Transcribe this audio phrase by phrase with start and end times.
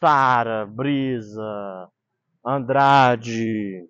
[0.00, 1.88] Sara, Brisa,
[2.44, 3.86] Andrade.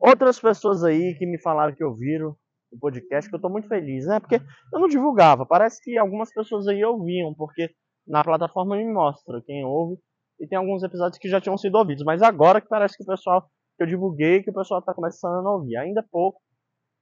[0.00, 2.34] Outras pessoas aí que me falaram que ouviram
[2.72, 4.18] o podcast, que eu tô muito feliz, né?
[4.18, 4.36] Porque
[4.72, 5.46] eu não divulgava.
[5.46, 7.70] Parece que algumas pessoas aí ouviam, porque
[8.06, 9.98] na plataforma me mostra quem ouve.
[10.40, 12.04] E tem alguns episódios que já tinham sido ouvidos.
[12.04, 13.42] Mas agora que parece que o pessoal
[13.76, 15.76] que eu divulguei, que o pessoal tá começando a ouvir.
[15.76, 16.40] Ainda é pouco.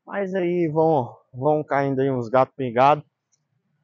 [0.04, 3.04] Mas aí vão, vão caindo aí uns gatos pingados.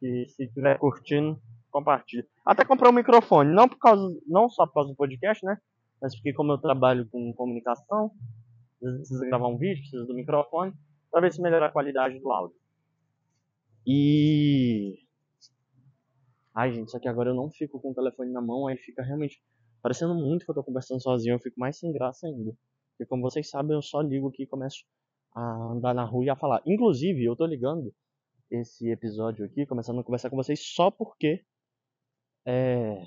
[0.02, 1.40] E se estiver curtindo,
[1.78, 2.26] compartilha.
[2.44, 5.56] Até comprei um microfone, não por causa, não só por causa do podcast, né?
[6.00, 8.10] Mas porque como eu trabalho com comunicação,
[8.80, 10.72] precisa gravar um vídeo, precisa do microfone,
[11.10, 12.56] para ver se melhora a qualidade do áudio.
[13.86, 14.98] E
[16.58, 19.00] Ai, gente, só que agora eu não fico com o telefone na mão, aí fica
[19.00, 19.40] realmente
[19.80, 22.52] parecendo muito que eu tô conversando sozinho, eu fico mais sem graça ainda.
[22.90, 24.84] Porque como vocês sabem, eu só ligo aqui e começo
[25.32, 26.60] a andar na rua e a falar.
[26.66, 27.94] Inclusive, eu tô ligando
[28.50, 31.44] esse episódio aqui, começando a conversar com vocês só porque.
[32.50, 33.04] É.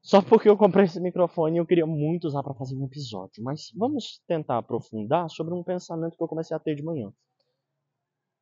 [0.00, 3.42] Só porque eu comprei esse microfone eu queria muito usar para fazer um episódio.
[3.42, 7.12] Mas vamos tentar aprofundar sobre um pensamento que eu comecei a ter de manhã.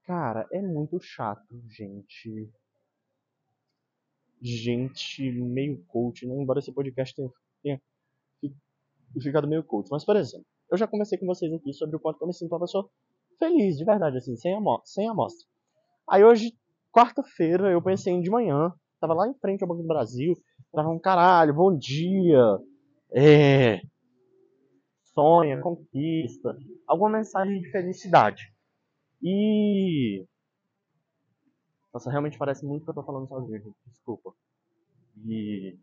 [0.05, 2.51] Cara, é muito chato, gente.
[4.43, 6.35] Gente meio coach, né?
[6.35, 7.81] Embora esse podcast tenha, tenha
[9.23, 9.89] ficado meio coach.
[9.91, 12.53] Mas, por exemplo, eu já conversei com vocês aqui sobre o quanto eu me sinto
[12.53, 12.91] uma pessoa
[13.39, 15.47] feliz, de verdade, assim, sem, amo sem amostra.
[16.11, 16.53] Aí hoje,
[16.93, 20.37] quarta-feira, eu pensei de manhã, tava lá em frente ao Banco do Brasil,
[20.73, 22.59] tava um caralho, bom dia,
[23.13, 23.81] é,
[25.15, 28.53] sonha, conquista, alguma mensagem de felicidade.
[29.23, 30.25] E.
[31.93, 33.75] Nossa, realmente parece muito que eu tô falando sozinho.
[33.87, 34.33] Desculpa.
[35.27, 35.79] E.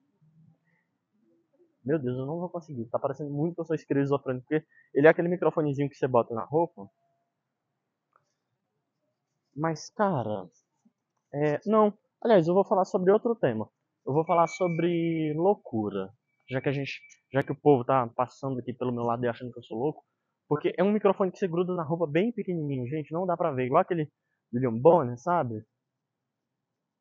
[1.84, 2.86] Meu Deus, eu não vou conseguir.
[2.86, 6.34] Tá parecendo muito que eu sou esquizofrênico, porque ele é aquele microfonezinho que você bota
[6.34, 6.90] na roupa.
[9.56, 10.48] Mas, cara.
[11.34, 11.94] É, não.
[12.22, 13.70] Aliás, eu vou falar sobre outro tema.
[14.06, 16.10] Eu vou falar sobre loucura.
[16.50, 17.02] Já que a gente.
[17.34, 19.78] Já que o povo tá passando aqui pelo meu lado e achando que eu sou
[19.78, 20.04] louco.
[20.48, 23.12] Porque é um microfone que você gruda na roupa bem pequenininho, gente.
[23.12, 23.66] Não dá pra ver.
[23.66, 24.10] Igual aquele
[24.54, 25.64] William Bonner, sabe?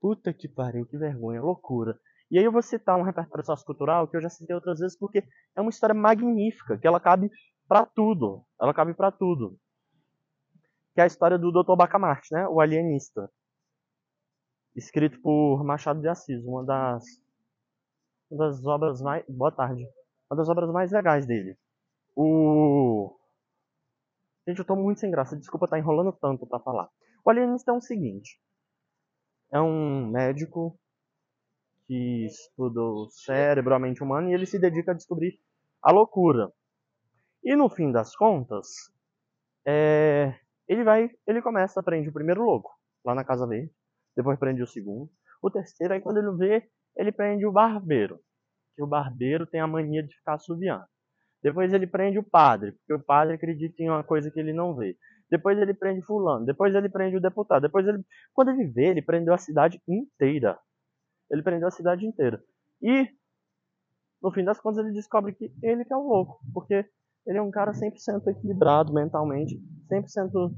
[0.01, 1.99] Puta que pariu, que vergonha, loucura.
[2.31, 5.23] E aí eu vou citar um repertório sociocultural que eu já citei outras vezes porque
[5.57, 7.31] é uma história magnífica, que ela cabe
[7.69, 8.45] para tudo.
[8.61, 9.57] Ela cabe para tudo.
[10.95, 11.77] Que é a história do Dr.
[11.77, 12.49] Bacamarte, né?
[12.49, 13.31] O alienista.
[14.77, 17.03] Escrito por Machado de Assis, uma das,
[18.31, 19.25] uma das obras mais.
[19.27, 19.89] Boa tarde.
[20.31, 21.57] Uma das obras mais legais dele.
[22.15, 23.17] O
[24.47, 25.37] Gente, eu tô muito sem graça.
[25.37, 26.89] Desculpa estar tá enrolando tanto para falar.
[27.25, 28.41] O alienista é o seguinte.
[29.51, 30.79] É um médico
[31.87, 35.41] que estuda o cérebro, a mente humana, e ele se dedica a descobrir
[35.83, 36.53] a loucura.
[37.43, 38.69] E no fim das contas,
[39.65, 40.39] é,
[40.69, 42.71] ele vai, ele começa, prende o primeiro louco,
[43.05, 43.73] lá na Casa Verde,
[44.17, 45.11] depois prende o segundo,
[45.43, 48.19] o terceiro, aí quando ele vê, ele prende o barbeiro,
[48.75, 50.85] que o barbeiro tem a mania de ficar assoviando.
[51.43, 54.75] Depois ele prende o padre, porque o padre acredita em uma coisa que ele não
[54.75, 54.97] vê.
[55.31, 59.03] Depois ele prende fulano, depois ele prende o deputado, depois ele, quando ele vê, ele
[59.03, 60.59] prendeu a cidade inteira.
[61.31, 62.43] Ele prendeu a cidade inteira.
[62.81, 63.09] E
[64.23, 66.85] no fim das contas ele descobre que ele que é o louco, porque
[67.27, 69.61] ele é um cara 100% equilibrado mentalmente,
[69.91, 70.55] 100%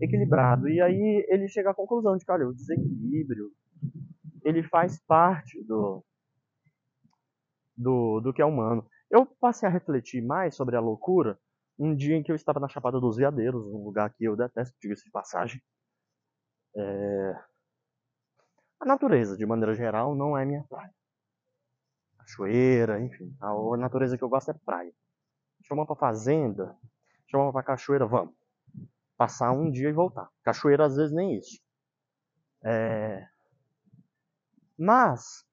[0.00, 0.68] equilibrado.
[0.68, 3.50] E aí ele chega à conclusão de que, olha, o desequilíbrio,
[4.44, 6.04] ele faz parte do,
[7.76, 8.86] do, do que é humano.
[9.10, 11.38] Eu passei a refletir mais sobre a loucura
[11.78, 14.76] um dia em que eu estava na Chapada dos Veadeiros, um lugar que eu detesto,
[14.80, 15.62] diga-se de passagem.
[16.76, 17.44] É...
[18.80, 20.92] A natureza, de maneira geral, não é minha praia.
[22.18, 23.34] Cachoeira, enfim.
[23.40, 24.92] A natureza que eu gosto é praia.
[25.64, 26.76] Chama pra fazenda,
[27.30, 28.39] chama pra cachoeira, vamos.
[29.20, 30.30] Passar um dia e voltar.
[30.42, 31.60] Cachoeira, às vezes, nem isso.
[32.64, 33.28] É...
[34.78, 35.44] Mas,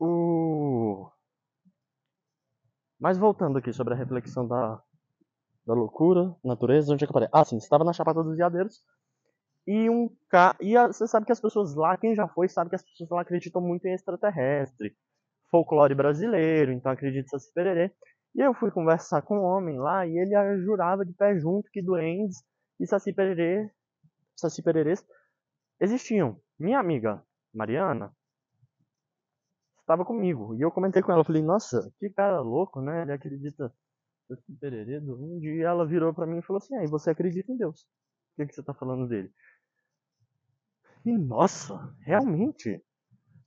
[0.00, 1.08] o...
[2.98, 4.82] Mas voltando aqui sobre a reflexão da,
[5.64, 7.28] da loucura, natureza, onde é que eu parei?
[7.32, 8.82] Ah, sim, estava na Chapada dos Veadeiros.
[9.64, 10.56] E um ca...
[10.60, 10.88] e a...
[10.88, 13.62] você sabe que as pessoas lá, quem já foi, sabe que as pessoas lá acreditam
[13.62, 14.96] muito em extraterrestre,
[15.52, 17.92] folclore brasileiro, então acredita Saci Pererê.
[18.34, 21.82] E eu fui conversar com um homem lá e ele jurava de pé junto que
[21.82, 22.42] duendes
[22.80, 23.14] e Saci
[24.36, 25.06] Saci Pererês
[25.80, 26.40] existiam.
[26.58, 28.14] Minha amiga Mariana,
[29.80, 30.54] estava comigo.
[30.54, 33.02] E eu comentei com ela, falei, nossa, que cara louco, né?
[33.02, 33.72] Ele acredita
[34.48, 35.54] em Pererê índio.
[35.54, 37.82] E ela virou para mim e falou assim, aí você acredita em Deus.
[37.82, 39.30] O que, que você está falando dele?
[41.04, 42.82] E nossa, realmente,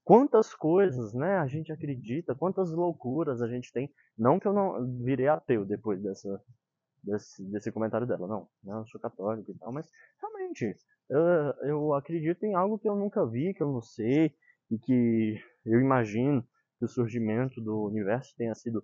[0.06, 3.92] quantas coisas, né, a gente acredita, quantas loucuras a gente tem.
[4.18, 6.42] Não que eu não virei ateu depois dessa,
[7.04, 8.48] desse, desse comentário dela, não.
[8.63, 9.90] Né, eu sou católico e tal, mas
[10.22, 10.78] realmente,
[11.10, 11.19] eu,
[11.63, 14.31] eu acredito em algo que eu nunca vi, que eu não sei,
[14.69, 16.48] e que eu imagino
[16.78, 18.84] que o surgimento do universo tenha sido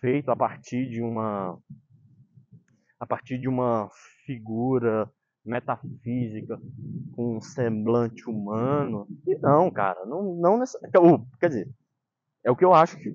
[0.00, 1.56] feito a partir de uma
[2.98, 3.88] a partir de uma
[4.24, 5.10] figura
[5.44, 6.60] metafísica
[7.14, 9.06] com um semblante humano.
[9.26, 11.26] E não, cara, não, não necessariamente.
[11.38, 11.74] Quer dizer,
[12.44, 13.14] é o que eu acho que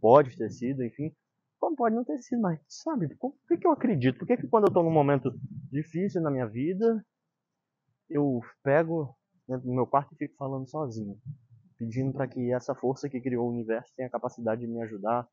[0.00, 1.12] pode ter sido, enfim.
[1.58, 4.18] Como pode não ter sido, mas sabe, por que, que eu acredito?
[4.18, 5.32] Por que, que quando eu estou num momento
[5.70, 7.04] difícil na minha vida,
[8.08, 9.16] eu pego
[9.48, 11.18] dentro do meu quarto e fico falando sozinho,
[11.78, 15.26] pedindo para que essa força que criou o universo tenha a capacidade de me ajudar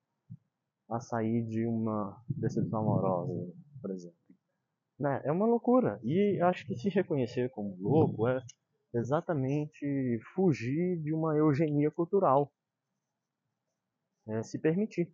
[0.89, 4.22] a sair de uma decepção amorosa, por exemplo.
[5.03, 5.21] Né?
[5.25, 6.00] É uma loucura.
[6.01, 8.41] E acho que se reconhecer como louco é
[8.95, 12.50] exatamente fugir de uma eugenia cultural.
[14.25, 15.13] É se permitir.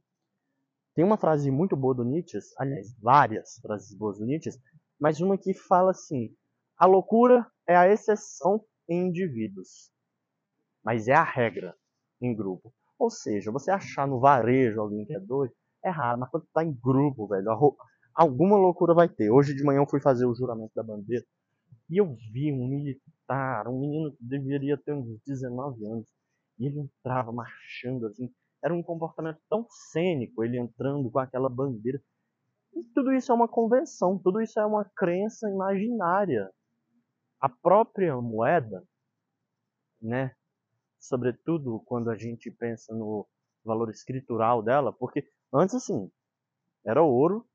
[0.93, 4.51] Tem uma frase muito boa do Nietzsche, aliás, várias frases boas do Nietzsche,
[4.99, 6.35] mas uma que fala assim:
[6.77, 9.91] a loucura é a exceção em indivíduos,
[10.83, 11.75] mas é a regra
[12.21, 12.71] em grupo.
[12.99, 16.63] Ou seja, você achar no varejo alguém que é doido é raro, mas quando tá
[16.63, 17.49] em grupo, velho,
[18.19, 19.31] alguma loucura vai ter.
[19.31, 21.25] Hoje de manhã eu fui fazer o juramento da bandeira
[21.89, 26.07] e eu vi um militar, um menino que deveria ter uns 19 anos,
[26.59, 28.29] e ele entrava marchando assim.
[28.61, 32.01] Era um comportamento tão cênico, ele entrando com aquela bandeira.
[32.73, 36.51] E tudo isso é uma convenção, tudo isso é uma crença imaginária.
[37.39, 38.83] A própria moeda,
[40.01, 40.35] né?
[40.99, 43.25] Sobretudo quando a gente pensa no
[43.63, 46.11] valor escritural dela, porque antes assim,
[46.85, 47.48] era ouro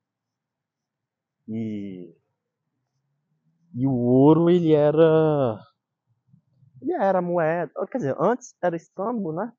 [1.49, 2.15] e
[3.75, 5.59] e o ouro ele era
[6.81, 9.53] ele era moeda, quer dizer, antes era estambo, né?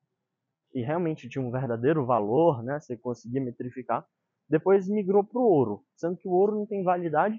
[0.72, 2.78] E realmente tinha um verdadeiro valor, né?
[2.78, 4.06] Você conseguia metrificar.
[4.48, 7.36] Depois migrou para o ouro, sendo que o ouro não tem validade.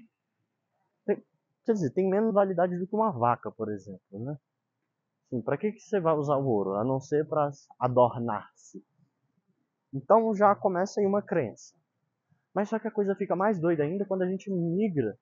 [1.06, 1.16] Tem,
[1.64, 4.36] quer dizer, tem menos validade do que uma vaca, por exemplo, né?
[5.30, 6.74] Sim, para que, que você vai usar o ouro?
[6.74, 8.84] A não ser para adornar-se.
[9.92, 11.77] Então já começa aí uma crença.
[12.58, 15.16] Mas só que a coisa fica mais doida ainda quando a gente migra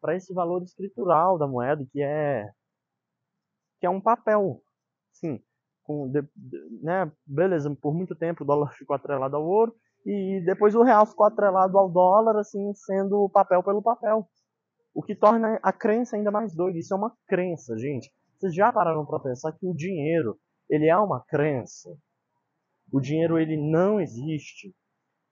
[0.00, 2.44] para esse valor escritural da moeda, que é
[3.78, 4.60] que é um papel.
[5.12, 5.40] Sim,
[5.84, 6.10] com
[6.82, 9.72] né, beleza, por muito tempo o dólar ficou atrelado ao ouro
[10.04, 14.28] e depois o real ficou atrelado ao dólar, assim, sendo papel pelo papel.
[14.92, 16.76] O que torna a crença ainda mais doida.
[16.76, 18.12] Isso é uma crença, gente.
[18.36, 20.36] Vocês já pararam para pensar que o dinheiro,
[20.68, 21.88] ele é uma crença?
[22.92, 24.74] O dinheiro, ele não existe.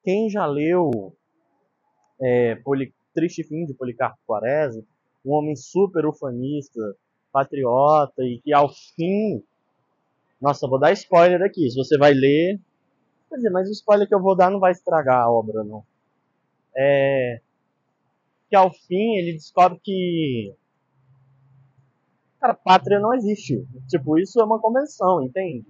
[0.05, 1.18] Quem já leu
[2.21, 4.83] é, Poli, Triste Fim de Policarpo Quaresma,
[5.25, 6.81] um homem super ufanista,
[7.33, 9.43] patriota e que ao fim.
[10.41, 11.69] Nossa, vou dar spoiler aqui.
[11.71, 12.61] Se você vai ler.
[13.29, 15.85] Quer dizer, mas o spoiler que eu vou dar não vai estragar a obra, não.
[16.77, 17.41] É.
[18.49, 20.55] Que ao fim ele descobre que.
[22.41, 23.67] Cara, pátria não existe.
[23.89, 25.67] Tipo, isso é uma convenção, entende?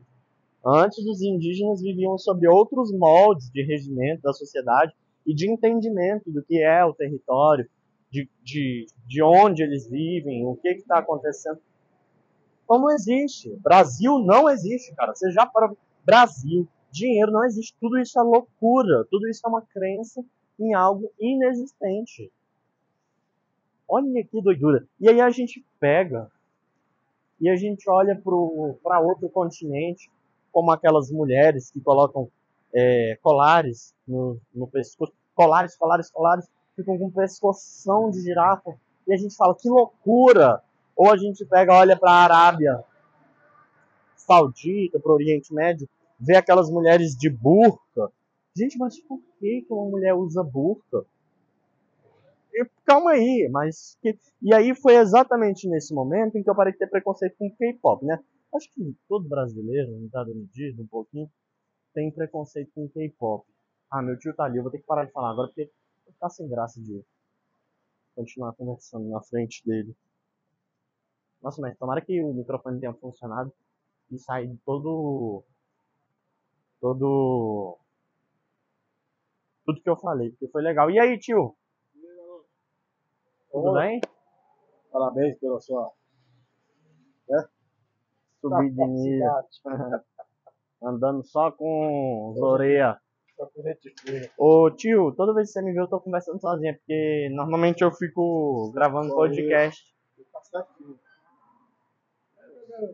[0.65, 4.93] Antes os indígenas viviam sob outros moldes de regimento da sociedade
[5.29, 7.69] e de entendimento do que é o território,
[8.11, 11.61] de, de, de onde eles vivem, o que está acontecendo.
[12.67, 13.55] Não existe.
[13.57, 15.15] Brasil não existe, cara.
[15.15, 15.71] Você já para
[16.03, 17.77] Brasil, dinheiro não existe.
[17.79, 19.05] Tudo isso é loucura.
[19.11, 20.25] Tudo isso é uma crença
[20.59, 22.33] em algo inexistente.
[23.87, 24.87] Olha que doidura.
[24.99, 26.31] E aí a gente pega
[27.39, 28.19] e a gente olha
[28.83, 30.11] para outro continente,
[30.51, 32.31] como aquelas mulheres que colocam
[32.75, 38.77] é, colares no, no pescoço colares, colares, colares, ficam com pescoção de girafa.
[39.07, 40.61] E a gente fala, que loucura!
[40.97, 42.85] Ou a gente pega, olha para a Arábia
[44.17, 48.11] Saudita, para o Oriente Médio, vê aquelas mulheres de burca.
[48.53, 51.07] Gente, mas por que, que uma mulher usa burca?
[52.53, 53.97] E, calma aí, mas.
[54.03, 54.19] Que...
[54.43, 58.05] E aí foi exatamente nesse momento em que eu parei de ter preconceito com K-pop,
[58.05, 58.19] né?
[58.53, 61.31] Acho que todo brasileiro, não tá medida um pouquinho,
[61.95, 63.47] tem preconceito com K-pop.
[63.91, 65.71] Ah, meu tio tá ali, eu vou ter que parar de falar agora porque
[66.21, 67.03] tá sem graça de
[68.15, 69.97] continuar conversando na frente dele.
[71.41, 73.53] Nossa, mas tomara que o microfone tenha funcionado
[74.11, 75.45] e sair todo.
[76.81, 77.79] Todo.
[79.65, 80.91] Tudo que eu falei, porque foi legal.
[80.91, 81.57] E aí, tio?
[83.51, 83.81] Tudo Oi.
[83.81, 84.01] bem?
[84.91, 85.93] Parabéns pela sua.
[87.31, 87.49] É?
[88.41, 89.31] Subir de nível.
[90.83, 92.99] Andando só com os orelhas
[94.37, 97.93] Ô tio, toda vez que você me vê eu tô conversando sozinha, porque normalmente eu
[97.93, 99.83] fico gravando podcast.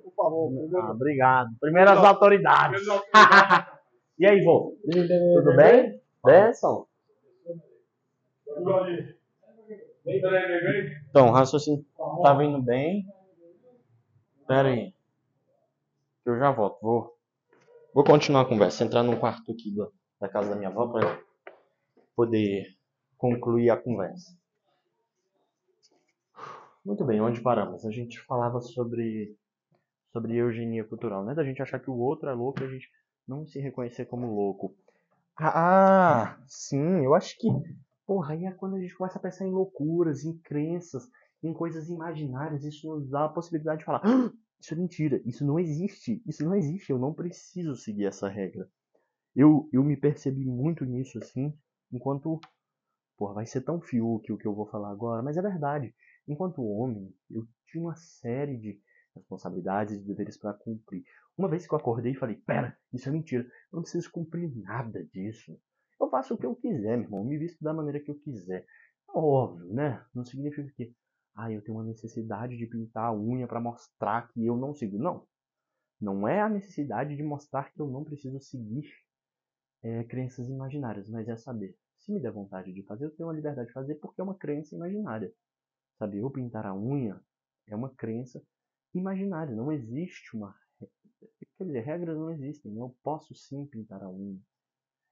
[0.02, 1.50] Por favor, ah, obrigado.
[1.60, 2.82] Primeiras autoridades.
[4.18, 4.76] e aí, vô?
[4.90, 6.00] Tudo bem?
[6.24, 6.86] Benção?
[11.10, 11.84] Então, o raciocínio
[12.22, 13.06] tá vindo bem.
[14.46, 14.94] Pera aí.
[16.24, 16.78] Eu já volto.
[16.80, 17.14] Vou,
[17.94, 18.84] vou continuar a conversa.
[18.84, 19.86] Entrar num quarto aqui da,
[20.24, 21.22] da casa da minha avó para
[22.16, 22.66] poder
[23.18, 24.34] concluir a conversa.
[26.84, 27.84] Muito bem, onde paramos?
[27.84, 29.36] A gente falava sobre
[30.12, 31.34] sobre eugenia cultural, né?
[31.34, 32.88] Da gente achar que o outro é louco e a gente
[33.26, 34.76] não se reconhecer como louco.
[35.36, 37.48] Ah, sim, eu acho que.
[38.06, 41.08] Porra, aí é quando a gente começa a pensar em loucuras, em crenças,
[41.42, 45.44] em coisas imaginárias, isso nos dá a possibilidade de falar: ah, isso é mentira, isso
[45.44, 48.68] não existe, isso não existe, eu não preciso seguir essa regra.
[49.34, 51.52] Eu, eu me percebi muito nisso, assim,
[51.92, 52.40] enquanto.
[53.16, 55.94] Porra, vai ser tão fiuk o que eu vou falar agora, mas é verdade.
[56.26, 58.80] Enquanto homem, eu tinha uma série de
[59.14, 61.04] responsabilidades e deveres para cumprir.
[61.36, 64.52] Uma vez que eu acordei e falei, pera, isso é mentira, eu não preciso cumprir
[64.56, 65.56] nada disso.
[66.00, 68.18] Eu faço o que eu quiser, meu irmão, eu me visto da maneira que eu
[68.18, 68.66] quiser.
[69.08, 70.04] Óbvio, né?
[70.12, 70.92] Não significa que,
[71.36, 74.98] ah, eu tenho uma necessidade de pintar a unha para mostrar que eu não sigo.
[74.98, 75.26] Não.
[76.00, 78.90] Não é a necessidade de mostrar que eu não preciso seguir
[79.84, 81.76] é, crenças imaginárias, mas é saber.
[81.98, 84.34] Se me der vontade de fazer, eu tenho a liberdade de fazer porque é uma
[84.34, 85.32] crença imaginária.
[85.98, 87.20] Sabe, eu pintar a unha
[87.66, 88.42] é uma crença
[88.94, 90.54] imaginário, não existe uma.
[91.58, 92.80] Quer dizer, regras não existem, né?
[92.80, 94.40] eu posso sim pintar a unha.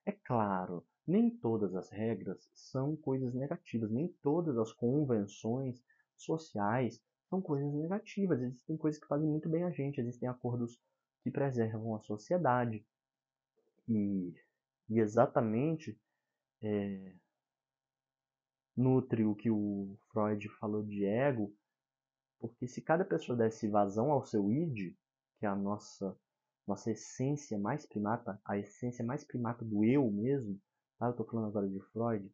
[0.06, 5.82] É claro, nem todas as regras são coisas negativas, nem todas as convenções
[6.16, 8.40] sociais são coisas negativas.
[8.40, 10.80] Existem coisas que fazem muito bem a gente, existem acordos
[11.22, 12.84] que preservam a sociedade.
[13.88, 14.34] E,
[14.92, 15.98] e exatamente
[16.62, 17.14] é,
[18.76, 21.54] nutre o que o Freud falou de ego,
[22.38, 24.94] porque se cada pessoa desse vazão ao seu id,
[25.38, 26.16] que é a nossa
[26.64, 30.60] nossa essência mais primata, a essência mais primata do eu mesmo,
[30.96, 31.06] tá?
[31.06, 32.32] Eu estou falando agora de Freud,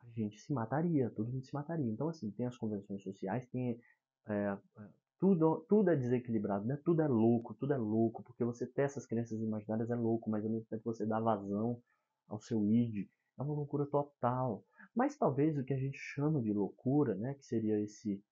[0.00, 1.90] a gente se mataria, todo mundo se mataria.
[1.90, 3.80] Então, assim, tem as convenções sociais, tem
[4.28, 4.56] é,
[5.18, 6.78] tudo, tudo é desequilibrado, né?
[6.84, 10.44] Tudo é louco, tudo é louco, porque você ter essas crenças imaginárias é louco, mas
[10.44, 11.82] ao mesmo tempo você dá vazão
[12.28, 13.08] ao seu id,
[13.38, 14.64] é uma loucura total.
[14.94, 18.22] Mas talvez o que a gente chama de loucura, né, que seria esse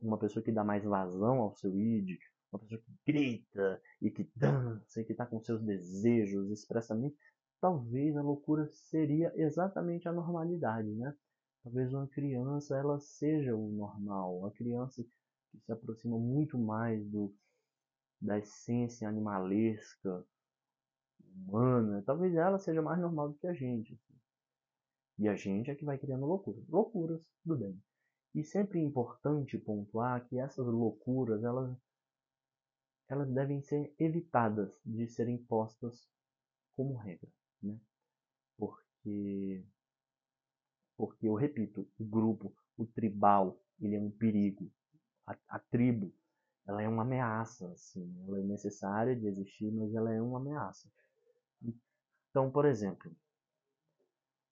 [0.00, 2.18] uma pessoa que dá mais vazão ao seu id,
[2.52, 7.16] uma pessoa que grita e que dança e que está com seus desejos expressamente,
[7.60, 11.14] talvez a loucura seria exatamente a normalidade, né?
[11.62, 15.04] Talvez uma criança ela seja o normal, a criança
[15.52, 17.32] que se aproxima muito mais do
[18.20, 20.24] da essência animalesca
[21.20, 23.94] humana, talvez ela seja mais normal do que a gente.
[23.94, 24.20] Assim.
[25.18, 26.66] E a gente é que vai criando loucuras.
[26.68, 27.82] Loucuras, tudo bem.
[28.34, 31.76] E sempre é importante pontuar que essas loucuras elas,
[33.08, 36.08] elas devem ser evitadas de serem postas
[36.74, 37.30] como regra,
[37.62, 37.78] né?
[38.56, 39.64] Porque,
[40.96, 44.70] porque eu repito, o grupo, o tribal, ele é um perigo.
[45.26, 46.12] A, a tribo,
[46.66, 50.88] ela é uma ameaça, assim, ela é necessária de existir, mas ela é uma ameaça.
[52.30, 53.14] Então, por exemplo,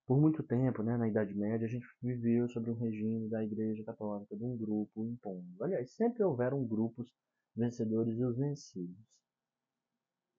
[0.07, 3.85] por muito tempo, né, na Idade Média, a gente viveu sobre um regime da Igreja
[3.85, 5.63] Católica, de um grupo impondo.
[5.63, 7.09] Aliás, sempre houveram grupos
[7.55, 8.97] vencedores e os vencidos.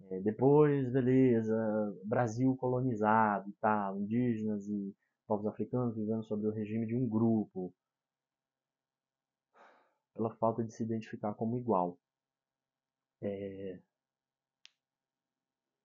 [0.10, 1.56] É, depois, beleza,
[2.04, 4.94] Brasil colonizado e tal, indígenas e
[5.26, 7.74] povos africanos vivendo sob o regime de um grupo,
[10.14, 12.00] pela falta de se identificar como igual.
[13.22, 13.80] É...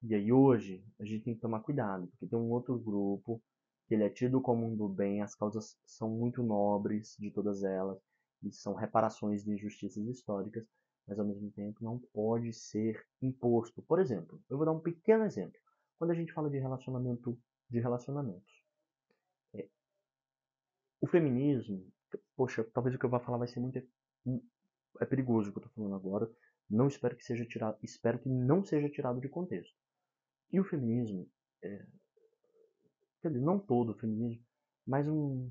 [0.03, 3.43] E aí hoje a gente tem que tomar cuidado, porque tem um outro grupo
[3.87, 7.63] que ele é tido como um do bem, as causas são muito nobres de todas
[7.63, 7.99] elas,
[8.43, 10.67] e são reparações de injustiças históricas,
[11.07, 13.83] mas ao mesmo tempo não pode ser imposto.
[13.83, 15.59] Por exemplo, eu vou dar um pequeno exemplo.
[15.99, 17.39] Quando a gente fala de relacionamento,
[17.71, 18.65] de relacionamentos,
[19.55, 19.69] é,
[21.01, 21.87] o feminismo,
[22.37, 23.79] poxa, talvez o que eu vou falar vai ser muito
[25.01, 26.31] é perigoso o que eu estou falando agora.
[26.69, 29.75] Não espero que seja tirado, espero que não seja tirado de contexto.
[30.53, 31.31] E o feminismo,
[31.63, 31.87] é,
[33.23, 34.45] quer dizer, não todo o feminismo,
[34.87, 35.51] mas um,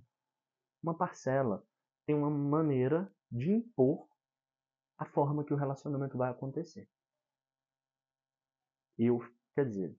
[0.82, 1.66] uma parcela
[2.06, 4.08] tem uma maneira de impor
[4.98, 6.90] a forma que o relacionamento vai acontecer.
[8.98, 9.20] Eu,
[9.54, 9.96] quer dizer,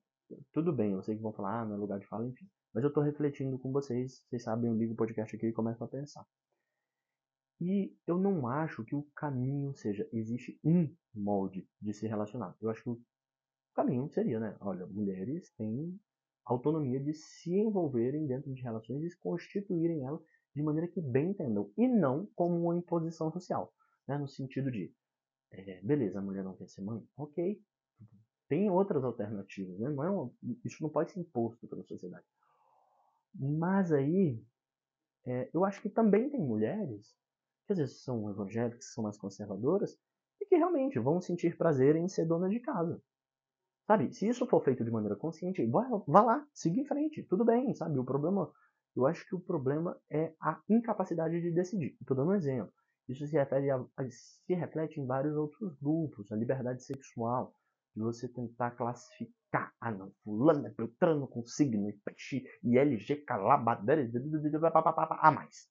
[0.52, 2.48] tudo bem, eu sei que vão falar, ah, não é lugar de fala, enfim.
[2.72, 5.82] Mas eu estou refletindo com vocês, vocês sabem, eu ligo o podcast aqui e começo
[5.84, 6.26] a pensar.
[7.60, 12.54] E eu não acho que o caminho seja, existe um molde de se relacionar.
[12.60, 13.00] Eu acho que o
[13.74, 14.56] caminho seria, né?
[14.60, 15.98] Olha, mulheres têm
[16.46, 20.22] autonomia de se envolverem dentro de relações e constituírem elas
[20.54, 23.74] de maneira que bem entendam e não como uma imposição social,
[24.08, 24.16] né?
[24.16, 24.94] no sentido de,
[25.50, 27.60] é, beleza, a mulher não quer ser mãe, ok,
[28.48, 29.90] tem outras alternativas, né?
[29.90, 30.32] não é uma,
[30.64, 32.24] isso não pode ser imposto pela sociedade.
[33.34, 34.40] Mas aí
[35.26, 37.14] é, eu acho que também tem mulheres
[37.66, 39.98] que às vezes são evangélicas, que são mais conservadoras,
[40.40, 43.02] e que realmente vão sentir prazer em ser dona de casa.
[43.86, 47.44] Sabe, se isso for feito de maneira consciente, vá, vá lá, siga em frente, tudo
[47.44, 47.98] bem, sabe?
[47.98, 48.50] O problema,
[48.96, 51.96] eu acho que o problema é a incapacidade de decidir.
[52.00, 52.72] Estou dando um exemplo.
[53.08, 57.54] Isso se, refere a, se reflete em vários outros grupos, a liberdade sexual,
[57.94, 63.24] de você tentar classificar, ah não, fulano é beltrano com signo e peixe e LG
[63.24, 64.02] calabadera
[65.20, 65.68] a mais.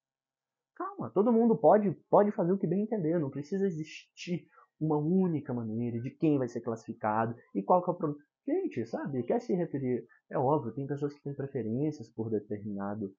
[0.76, 4.48] Calma, todo mundo pode, pode fazer o que bem entender, não precisa existir
[4.80, 8.24] uma única maneira de quem vai ser classificado e qual que é o problema.
[8.46, 10.06] Gente, sabe, quer se referir.
[10.30, 13.16] É óbvio, tem pessoas que têm preferências por determinado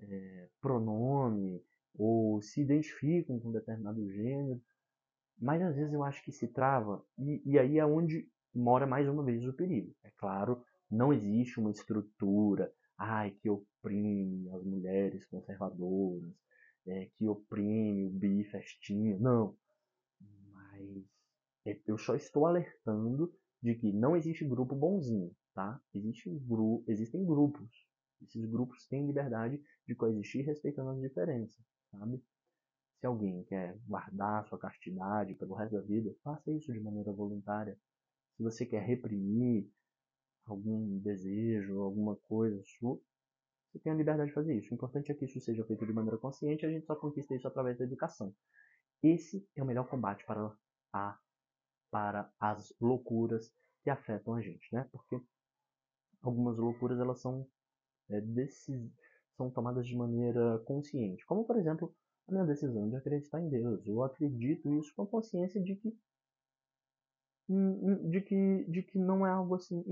[0.00, 1.62] é, pronome
[1.94, 4.60] ou se identificam com determinado gênero,
[5.38, 9.08] mas às vezes eu acho que se trava, e, e aí é onde mora mais
[9.08, 9.94] uma vez o perigo.
[10.04, 16.32] É claro, não existe uma estrutura ai, que oprime as mulheres conservadoras,
[16.86, 19.18] é, que oprime o bi festinha.
[19.18, 19.56] Não.
[20.52, 21.04] Mas
[21.66, 25.80] é, eu só estou alertando de que não existe grupo bonzinho, tá?
[25.94, 27.70] Existe gru existem grupos.
[28.20, 32.22] Esses grupos têm liberdade de coexistir respeitando as diferenças, sabe?
[33.00, 37.76] Se alguém quer guardar sua castidade pelo resto da vida, faça isso de maneira voluntária.
[38.36, 39.68] Se você quer reprimir
[40.46, 43.00] algum desejo, alguma coisa sua,
[43.72, 44.70] você tem a liberdade de fazer isso.
[44.70, 47.34] O importante é que isso seja feito de maneira consciente e a gente só conquista
[47.34, 48.34] isso através da educação.
[49.02, 50.54] Esse é o melhor combate para,
[50.92, 51.18] a,
[51.90, 53.50] para as loucuras
[53.82, 54.86] que afetam a gente, né?
[54.92, 55.18] Porque
[56.20, 57.48] algumas loucuras elas são,
[58.10, 58.92] é, decis,
[59.36, 61.24] são tomadas de maneira consciente.
[61.24, 61.94] Como, por exemplo,
[62.28, 63.86] a minha decisão de acreditar em Deus.
[63.86, 65.96] Eu acredito isso com a consciência de que
[67.48, 69.84] de que, de que não é algo assim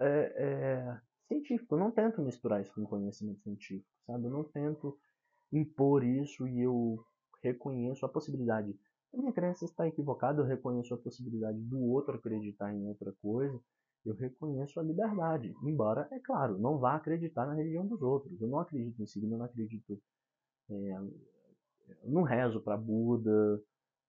[0.00, 1.00] é, é,
[1.30, 1.74] científico.
[1.74, 4.26] Eu não tento misturar isso com conhecimento científico, sabe?
[4.26, 4.98] Eu não tento
[5.52, 6.98] impor isso e eu
[7.42, 8.76] reconheço a possibilidade.
[9.14, 13.58] A minha crença está equivocada, eu reconheço a possibilidade do outro acreditar em outra coisa,
[14.04, 15.54] eu reconheço a liberdade.
[15.62, 18.40] Embora, é claro, não vá acreditar na religião dos outros.
[18.40, 20.00] Eu não acredito em signo, eu não acredito.
[20.70, 20.96] É,
[22.04, 23.60] eu não rezo para Buda,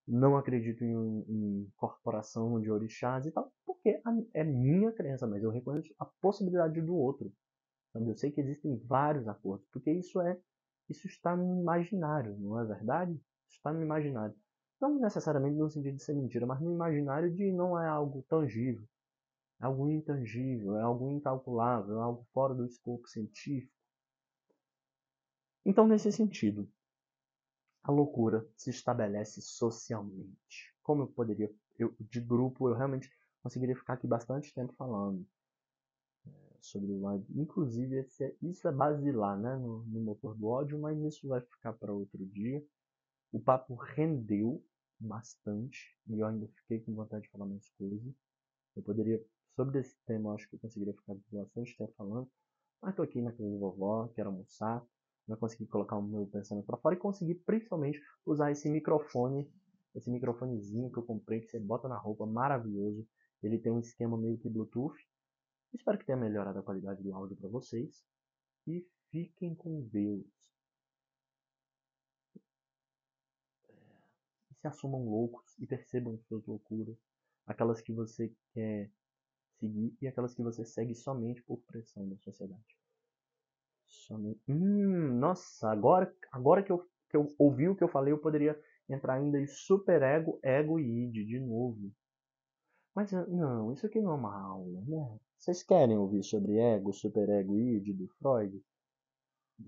[0.08, 4.02] não acredito em, em, corporação de orixás e tal, porque
[4.34, 7.32] é minha crença, mas eu reconheço a possibilidade do outro.
[7.94, 10.40] Eu sei que existem vários acordos, porque isso é
[10.90, 13.20] isso está no imaginário, não é verdade?
[13.50, 14.36] Está no imaginário.
[14.80, 18.86] Não necessariamente no sentido de ser mentira, mas no imaginário de não é algo tangível,
[19.62, 23.72] é algo intangível, é algo incalculável, é algo fora do escopo científico.
[25.64, 26.68] Então, nesse sentido,
[27.84, 30.76] a loucura se estabelece socialmente.
[30.84, 35.26] Como eu poderia, eu, de grupo, eu realmente conseguiria ficar aqui bastante tempo falando
[36.26, 37.26] é, sobre o ódio.
[37.36, 41.74] Inclusive, é, isso é basilar né, no, no motor do ódio, mas isso vai ficar
[41.74, 42.64] para outro dia.
[43.32, 44.64] O papo rendeu
[45.00, 48.14] bastante e eu ainda fiquei com vontade de falar mais coisas.
[48.76, 49.24] Eu poderia,
[49.56, 52.30] sobre esse tema, acho que eu conseguiria ficar bastante tempo falando.
[52.82, 54.84] Mas tô aqui na casa da vovó, quero almoçar
[55.32, 59.50] vai conseguir colocar o meu pensamento para fora e conseguir principalmente usar esse microfone,
[59.96, 63.08] esse microfonezinho que eu comprei que você bota na roupa, maravilhoso.
[63.42, 64.96] Ele tem um esquema meio que Bluetooth.
[65.74, 68.04] Espero que tenha melhorado a qualidade do áudio para vocês
[68.68, 70.26] e fiquem com Deus.
[74.52, 76.98] E se assumam loucos e percebam suas loucuras,
[77.48, 78.92] aquelas que você quer
[79.60, 82.81] seguir e aquelas que você segue somente por pressão da sociedade.
[84.48, 88.60] Hum, nossa, agora, agora que, eu, que eu ouvi o que eu falei, eu poderia
[88.90, 91.92] entrar ainda em superego, ego e id de novo.
[92.96, 95.20] Mas ah, não, isso aqui não é uma aula, né?
[95.38, 98.62] Vocês querem ouvir sobre ego, superego e id do Freud?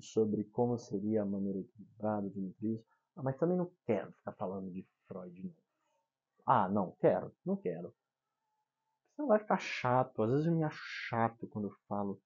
[0.02, 2.86] Sobre como seria a maneira equilibrada de nutrir isso?
[3.16, 5.54] Ah, mas também não quero ficar falando de Freud, não.
[6.46, 7.94] Ah, não, quero, não quero.
[9.16, 10.24] Senão vai ficar chato.
[10.24, 12.22] Às vezes eu me acho chato quando eu falo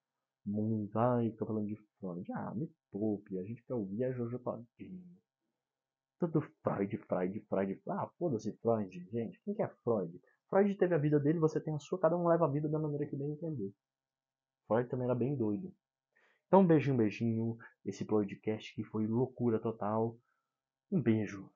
[0.48, 0.98] muito.
[0.98, 2.32] Ai, fica falando de Freud.
[2.34, 5.04] Ah, me poupe, a gente quer ouvir a Jojo Todinho.
[6.20, 7.82] Tudo Freud, Freud, Freud.
[7.90, 9.40] Ah, foda-se Freud, gente.
[9.44, 10.20] Quem que é Freud?
[10.50, 12.80] Freud teve a vida dele, você tem a sua, cada um leva a vida da
[12.80, 13.72] maneira que bem entender.
[14.66, 15.74] Freud também era bem doido.
[16.48, 17.58] Então, beijinho, beijinho.
[17.86, 20.18] Esse podcast que foi loucura total.
[20.90, 21.52] Um beijo.